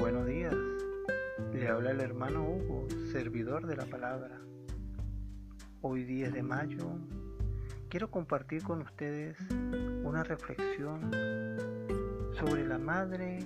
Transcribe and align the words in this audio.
Buenos 0.00 0.26
días, 0.26 0.54
le 1.52 1.68
habla 1.68 1.90
el 1.90 2.00
hermano 2.00 2.42
Hugo, 2.42 2.88
servidor 3.12 3.66
de 3.66 3.76
la 3.76 3.84
palabra. 3.84 4.40
Hoy 5.82 6.04
10 6.04 6.32
de 6.32 6.42
mayo 6.42 6.96
quiero 7.90 8.10
compartir 8.10 8.62
con 8.62 8.80
ustedes 8.80 9.36
una 10.02 10.24
reflexión 10.24 11.10
sobre 12.32 12.66
la 12.66 12.78
madre 12.78 13.40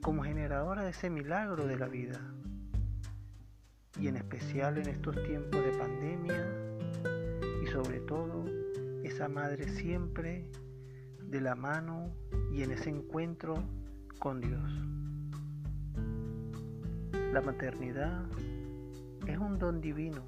como 0.00 0.22
generadora 0.22 0.84
de 0.84 0.90
ese 0.90 1.10
milagro 1.10 1.66
de 1.66 1.76
la 1.76 1.88
vida 1.88 2.20
y 3.98 4.06
en 4.06 4.14
especial 4.14 4.78
en 4.78 4.88
estos 4.88 5.20
tiempos 5.24 5.60
de 5.64 5.72
pandemia 5.72 6.46
y 7.64 7.66
sobre 7.66 7.98
todo 7.98 8.44
esa 9.02 9.28
madre 9.28 9.68
siempre 9.70 10.52
de 11.18 11.40
la 11.40 11.56
mano 11.56 12.14
y 12.52 12.62
en 12.62 12.70
ese 12.70 12.90
encuentro 12.90 13.56
con 14.20 14.40
Dios. 14.40 14.70
La 17.34 17.40
maternidad 17.40 18.26
es 19.26 19.38
un 19.38 19.58
don 19.58 19.80
divino. 19.80 20.22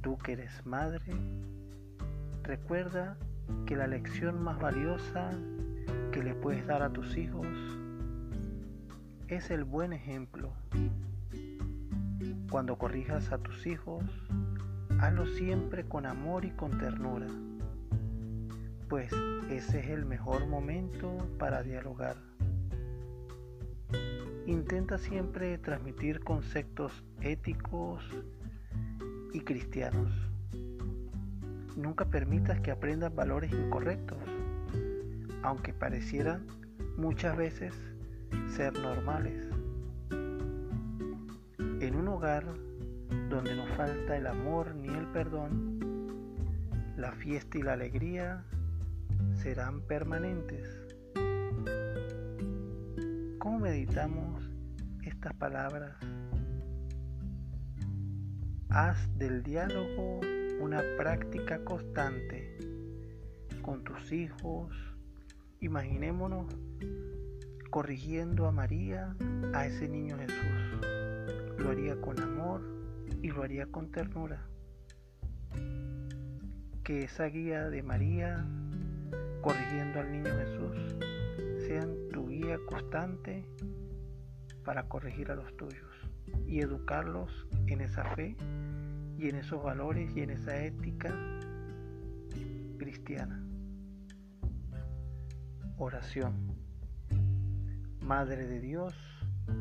Tú 0.00 0.18
que 0.18 0.32
eres 0.32 0.66
madre, 0.66 1.04
recuerda 2.42 3.16
que 3.64 3.76
la 3.76 3.86
lección 3.86 4.42
más 4.42 4.58
valiosa 4.58 5.30
que 6.10 6.24
le 6.24 6.34
puedes 6.34 6.66
dar 6.66 6.82
a 6.82 6.92
tus 6.92 7.16
hijos 7.16 7.46
es 9.28 9.52
el 9.52 9.62
buen 9.62 9.92
ejemplo. 9.92 10.52
Cuando 12.50 12.76
corrijas 12.76 13.30
a 13.30 13.38
tus 13.38 13.68
hijos, 13.68 14.02
hazlo 14.98 15.26
siempre 15.26 15.86
con 15.86 16.06
amor 16.06 16.44
y 16.44 16.50
con 16.50 16.76
ternura, 16.76 17.28
pues 18.88 19.12
ese 19.48 19.78
es 19.78 19.90
el 19.90 20.06
mejor 20.06 20.48
momento 20.48 21.16
para 21.38 21.62
dialogar. 21.62 22.16
Intenta 24.50 24.98
siempre 24.98 25.58
transmitir 25.58 26.24
conceptos 26.24 27.04
éticos 27.20 28.02
y 29.32 29.42
cristianos. 29.42 30.10
Nunca 31.76 32.06
permitas 32.06 32.58
que 32.58 32.72
aprendan 32.72 33.14
valores 33.14 33.52
incorrectos, 33.52 34.18
aunque 35.44 35.72
parecieran 35.72 36.48
muchas 36.96 37.36
veces 37.36 37.72
ser 38.48 38.72
normales. 38.72 39.46
En 41.80 41.94
un 41.94 42.08
hogar 42.08 42.44
donde 43.28 43.54
no 43.54 43.66
falta 43.76 44.16
el 44.16 44.26
amor 44.26 44.74
ni 44.74 44.88
el 44.88 45.06
perdón, 45.12 45.78
la 46.96 47.12
fiesta 47.12 47.56
y 47.56 47.62
la 47.62 47.74
alegría 47.74 48.44
serán 49.34 49.80
permanentes. 49.82 50.79
Meditamos 53.80 54.42
estas 55.06 55.32
palabras? 55.36 55.96
Haz 58.68 58.98
del 59.16 59.42
diálogo 59.42 60.20
una 60.60 60.82
práctica 60.98 61.64
constante 61.64 62.58
con 63.62 63.82
tus 63.82 64.12
hijos. 64.12 64.70
Imaginémonos 65.60 66.54
corrigiendo 67.70 68.46
a 68.46 68.52
María, 68.52 69.16
a 69.54 69.66
ese 69.66 69.88
niño 69.88 70.18
Jesús. 70.18 71.56
Lo 71.58 71.70
haría 71.70 71.98
con 72.02 72.20
amor 72.20 72.60
y 73.22 73.28
lo 73.28 73.42
haría 73.42 73.64
con 73.64 73.90
ternura. 73.90 74.46
Que 76.84 77.04
esa 77.04 77.24
guía 77.24 77.70
de 77.70 77.82
María 77.82 78.44
corrigiendo 79.40 80.00
al 80.00 80.12
niño 80.12 80.36
Jesús 80.36 80.96
sean 81.66 82.09
constante 82.58 83.46
para 84.64 84.88
corregir 84.88 85.30
a 85.30 85.34
los 85.34 85.56
tuyos 85.56 85.90
y 86.46 86.60
educarlos 86.60 87.46
en 87.66 87.80
esa 87.80 88.04
fe 88.14 88.36
y 89.18 89.28
en 89.28 89.36
esos 89.36 89.62
valores 89.62 90.10
y 90.16 90.22
en 90.22 90.30
esa 90.30 90.56
ética 90.64 91.14
cristiana. 92.78 93.42
Oración. 95.76 96.56
Madre 98.00 98.46
de 98.46 98.60
Dios, 98.60 98.94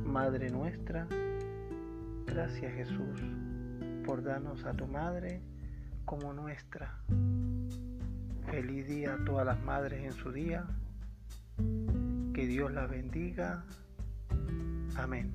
Madre 0.05 0.49
nuestra, 0.49 1.07
gracias 2.25 2.73
Jesús 2.73 3.21
por 4.05 4.23
darnos 4.23 4.65
a 4.65 4.73
tu 4.73 4.87
Madre 4.87 5.41
como 6.05 6.33
nuestra. 6.33 6.99
Feliz 8.49 8.87
día 8.87 9.13
a 9.13 9.25
todas 9.25 9.45
las 9.45 9.63
madres 9.63 10.03
en 10.03 10.13
su 10.13 10.31
día. 10.31 10.65
Que 12.33 12.45
Dios 12.45 12.71
las 12.71 12.89
bendiga. 12.89 13.63
Amén. 14.95 15.33